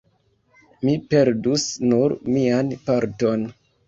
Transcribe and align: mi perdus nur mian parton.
mi 0.87 0.95
perdus 1.11 1.65
nur 1.91 2.15
mian 2.37 2.73
parton. 2.89 3.45